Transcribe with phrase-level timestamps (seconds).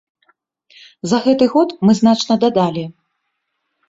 [1.11, 2.87] За гэты год мы значна дадалі.